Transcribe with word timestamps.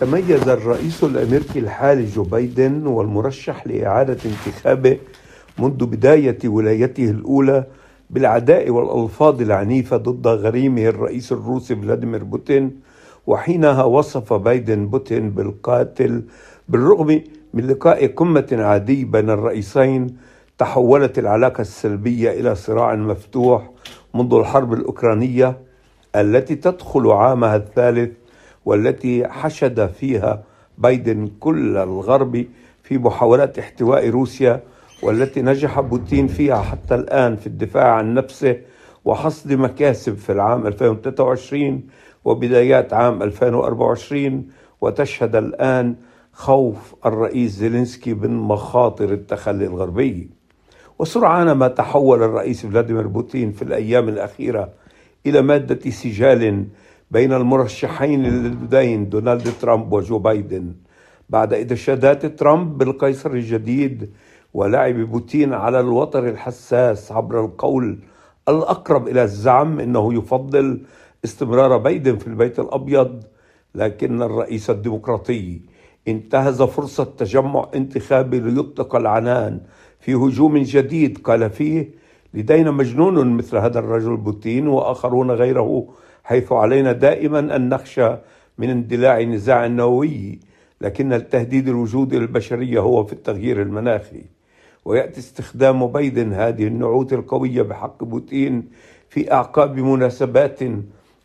تميز 0.00 0.48
الرئيس 0.48 1.04
الأمريكي 1.04 1.58
الحالي 1.58 2.04
جو 2.06 2.22
بايدن 2.22 2.86
والمرشح 2.86 3.66
لإعادة 3.66 4.16
انتخابه 4.24 4.98
منذ 5.58 5.86
بداية 5.86 6.38
ولايته 6.44 7.10
الأولى 7.10 7.64
بالعداء 8.10 8.70
والألفاظ 8.70 9.42
العنيفة 9.42 9.96
ضد 9.96 10.26
غريمه 10.26 10.82
الرئيس 10.82 11.32
الروسي 11.32 11.76
فلاديمير 11.76 12.24
بوتين 12.24 12.80
وحينها 13.26 13.84
وصف 13.84 14.32
بايدن 14.32 14.86
بوتين 14.86 15.30
بالقاتل 15.30 16.22
بالرغم 16.68 17.20
من 17.54 17.66
لقاء 17.66 18.06
قمة 18.06 18.48
عادي 18.52 19.04
بين 19.04 19.30
الرئيسين 19.30 20.16
تحولت 20.58 21.18
العلاقة 21.18 21.60
السلبية 21.60 22.30
إلى 22.30 22.54
صراع 22.54 22.94
مفتوح 22.94 23.70
منذ 24.14 24.34
الحرب 24.34 24.72
الأوكرانية 24.72 25.58
التي 26.16 26.54
تدخل 26.54 27.10
عامها 27.10 27.56
الثالث 27.56 28.10
والتي 28.64 29.28
حشد 29.28 29.86
فيها 29.86 30.42
بايدن 30.78 31.30
كل 31.40 31.76
الغرب 31.76 32.46
في 32.82 32.98
محاولات 32.98 33.58
احتواء 33.58 34.08
روسيا 34.08 34.62
والتي 35.02 35.42
نجح 35.42 35.80
بوتين 35.80 36.26
فيها 36.26 36.62
حتى 36.62 36.94
الآن 36.94 37.36
في 37.36 37.46
الدفاع 37.46 37.92
عن 37.92 38.14
نفسه 38.14 38.56
وحصد 39.04 39.52
مكاسب 39.52 40.16
في 40.16 40.32
العام 40.32 40.66
2023 40.66 41.82
وبدايات 42.24 42.92
عام 42.92 43.22
2024 43.22 44.48
وتشهد 44.80 45.36
الآن 45.36 45.94
خوف 46.32 46.94
الرئيس 47.06 47.52
زيلينسكي 47.52 48.14
من 48.14 48.36
مخاطر 48.36 49.12
التخلي 49.12 49.66
الغربي. 49.66 50.30
وسرعان 50.98 51.52
ما 51.52 51.68
تحول 51.68 52.22
الرئيس 52.22 52.66
فلاديمير 52.66 53.06
بوتين 53.06 53.52
في 53.52 53.62
الأيام 53.62 54.08
الأخيرة 54.08 54.68
إلى 55.26 55.42
مادة 55.42 55.90
سجال 55.90 56.66
بين 57.10 57.32
المرشحين 57.32 58.26
اللدين 58.26 59.08
دونالد 59.08 59.52
ترامب 59.60 59.92
وجو 59.92 60.18
بايدن. 60.18 60.74
بعد 61.28 61.54
إرشادات 61.54 62.26
ترامب 62.26 62.78
بالقيصر 62.78 63.30
الجديد 63.30 64.10
ولعب 64.54 64.94
بوتين 64.94 65.54
على 65.54 65.80
الوتر 65.80 66.28
الحساس 66.28 67.12
عبر 67.12 67.44
القول 67.44 67.98
الأقرب 68.48 69.08
إلى 69.08 69.22
الزعم 69.22 69.80
أنه 69.80 70.14
يفضل 70.14 70.82
استمرار 71.24 71.76
بايدن 71.76 72.16
في 72.16 72.26
البيت 72.26 72.58
الأبيض 72.58 73.22
لكن 73.74 74.22
الرئيس 74.22 74.70
الديمقراطي 74.70 75.60
انتهز 76.08 76.62
فرصة 76.62 77.04
تجمع 77.04 77.68
انتخابي 77.74 78.40
ليطلق 78.40 78.96
العنان 78.96 79.60
في 80.00 80.14
هجوم 80.14 80.58
جديد 80.58 81.18
قال 81.18 81.50
فيه 81.50 81.90
لدينا 82.34 82.70
مجنون 82.70 83.36
مثل 83.36 83.56
هذا 83.56 83.78
الرجل 83.78 84.16
بوتين 84.16 84.68
وآخرون 84.68 85.30
غيره 85.30 85.88
حيث 86.24 86.52
علينا 86.52 86.92
دائما 86.92 87.38
أن 87.38 87.68
نخشى 87.68 88.16
من 88.58 88.70
اندلاع 88.70 89.20
نزاع 89.22 89.66
نووي 89.66 90.38
لكن 90.80 91.12
التهديد 91.12 91.68
الوجودي 91.68 92.18
للبشرية 92.18 92.80
هو 92.80 93.04
في 93.04 93.12
التغيير 93.12 93.62
المناخي. 93.62 94.22
ويأتي 94.84 95.20
استخدام 95.20 95.86
بايدن 95.86 96.32
هذه 96.32 96.66
النعوت 96.66 97.12
القوية 97.12 97.62
بحق 97.62 98.04
بوتين 98.04 98.68
في 99.08 99.32
أعقاب 99.32 99.76
مناسبات 99.76 100.58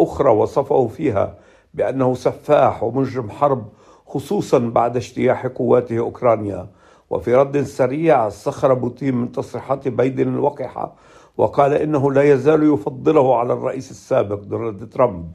أخرى 0.00 0.30
وصفه 0.30 0.86
فيها 0.86 1.34
بأنه 1.74 2.14
سفاح 2.14 2.82
ومجرم 2.82 3.30
حرب 3.30 3.68
خصوصا 4.06 4.58
بعد 4.58 4.96
اجتياح 4.96 5.46
قواته 5.46 5.98
أوكرانيا. 5.98 6.66
وفي 7.10 7.34
رد 7.34 7.62
سريع 7.62 8.28
سخر 8.28 8.74
بوتين 8.74 9.14
من 9.14 9.32
تصريحات 9.32 9.88
بايدن 9.88 10.28
الوقحة 10.28 10.94
وقال 11.38 11.72
إنه 11.72 12.12
لا 12.12 12.22
يزال 12.22 12.74
يفضله 12.74 13.36
على 13.36 13.52
الرئيس 13.52 13.90
السابق 13.90 14.40
دونالد 14.40 14.88
ترامب. 14.92 15.32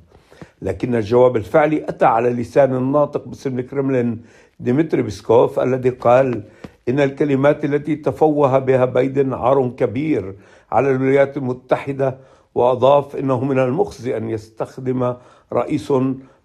لكن 0.62 0.96
الجواب 0.96 1.36
الفعلي 1.36 1.84
أتى 1.90 2.06
على 2.06 2.30
لسان 2.30 2.76
الناطق 2.76 3.28
باسم 3.28 3.60
الكرملين 3.60 4.22
ديمتري 4.60 5.02
بيسكوف 5.02 5.60
الذي 5.60 5.90
قال 5.90 6.44
إن 6.90 7.00
الكلمات 7.00 7.66
التي 7.66 7.96
تفوه 7.96 8.60
بها 8.60 8.86
بايدن 8.86 9.34
عار 9.34 9.70
كبير 9.78 10.36
على 10.72 10.92
الولايات 10.92 11.38
المتحدة 11.38 12.18
وأضاف 12.56 13.16
إنه 13.16 13.44
من 13.44 13.60
المخزي 13.60 14.18
أن 14.18 14.30
يستخدم 14.30 15.14
رئيس 15.54 15.94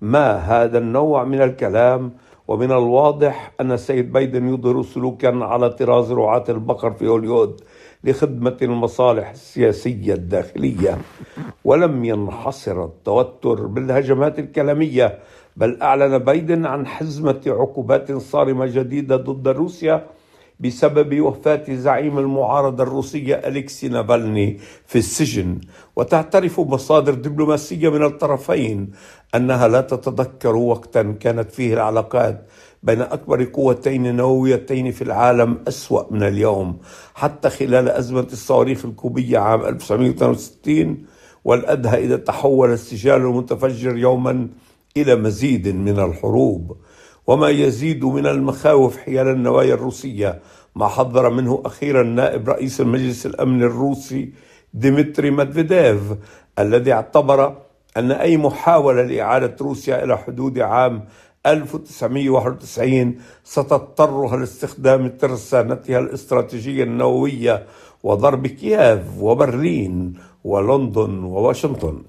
ما 0.00 0.32
هذا 0.36 0.78
النوع 0.78 1.24
من 1.24 1.42
الكلام. 1.42 2.12
ومن 2.48 2.72
الواضح 2.72 3.52
أن 3.60 3.72
السيد 3.72 4.12
بايدن 4.12 4.54
يظهر 4.54 4.82
سلوكا 4.82 5.44
على 5.44 5.70
طراز 5.70 6.12
رعاة 6.12 6.44
البقر 6.48 6.90
في 6.90 7.08
هوليوود 7.08 7.60
لخدمة 8.04 8.56
المصالح 8.62 9.30
السياسية 9.30 10.14
الداخلية. 10.14 10.98
ولم 11.64 12.04
ينحصر 12.04 12.84
التوتر 12.84 13.66
بالهجمات 13.66 14.38
الكلامية 14.38 15.18
بل 15.56 15.82
أعلن 15.82 16.18
بايدن 16.18 16.66
عن 16.66 16.86
حزمة 16.86 17.40
عقوبات 17.46 18.12
صارمة 18.12 18.66
جديدة 18.66 19.16
ضد 19.16 19.48
روسيا 19.48 20.06
بسبب 20.60 21.20
وفاة 21.20 21.64
زعيم 21.74 22.18
المعارضة 22.18 22.82
الروسية 22.82 23.34
أليكسي 23.34 23.88
نافالني 23.88 24.58
في 24.86 24.98
السجن. 24.98 25.60
وتعترف 25.96 26.60
مصادر 26.60 27.14
دبلوماسية 27.14 27.88
من 27.88 28.04
الطرفين 28.04 28.90
أنها 29.34 29.68
لا 29.68 29.80
تتذكر 29.80 30.56
وقتا 30.56 31.02
كانت 31.20 31.50
فيه 31.50 31.74
العلاقات 31.74 32.46
بين 32.82 33.00
أكبر 33.00 33.44
قوتين 33.44 34.16
نوويتين 34.16 34.90
في 34.90 35.02
العالم 35.02 35.58
أسوأ 35.68 36.12
من 36.12 36.22
اليوم. 36.22 36.78
حتى 37.14 37.50
خلال 37.50 37.88
أزمة 37.88 38.26
الصواريخ 38.32 38.84
الكوبية 38.84 39.38
عام 39.38 39.60
1962 39.60 41.06
والأدهى 41.44 42.04
إذا 42.04 42.16
تحول 42.16 42.72
السجال 42.72 43.20
المتفجر 43.20 43.96
يوما 43.96 44.48
إلى 44.96 45.16
مزيد 45.16 45.68
من 45.68 45.98
الحروب. 45.98 46.76
وما 47.28 47.48
يزيد 47.48 48.04
من 48.04 48.26
المخاوف 48.26 48.96
حيال 48.96 49.28
النوايا 49.28 49.74
الروسية 49.74 50.40
ما 50.76 50.88
حذر 50.88 51.30
منه 51.30 51.62
أخيرا 51.64 52.02
نائب 52.02 52.48
رئيس 52.48 52.80
المجلس 52.80 53.26
الأمن 53.26 53.62
الروسي 53.62 54.32
ديمتري 54.74 55.30
مدفيديف 55.30 56.00
الذي 56.58 56.92
اعتبر 56.92 57.56
أن 57.96 58.12
أي 58.12 58.36
محاولة 58.36 59.02
لإعادة 59.02 59.56
روسيا 59.60 60.04
إلى 60.04 60.18
حدود 60.18 60.58
عام 60.58 61.04
1991 61.46 63.14
ستضطرها 63.44 64.36
لاستخدام 64.36 65.08
ترسانتها 65.08 65.98
الاستراتيجية 65.98 66.84
النووية 66.84 67.66
وضرب 68.02 68.46
كييف 68.46 69.00
وبرلين 69.20 70.14
ولندن 70.44 71.24
وواشنطن. 71.24 72.02